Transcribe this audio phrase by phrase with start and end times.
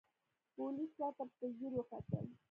[0.53, 2.25] پوليس راته په ځير وکتل.